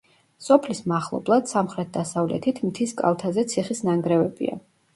[0.45, 4.61] სოფლის მახლობლად, სამხრეთ-დასავლეთით მთის კალთაზე ციხის ნანგრევებია.